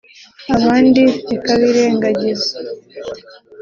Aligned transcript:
abandi 0.55 1.01
zikabirengagiza 1.27 2.51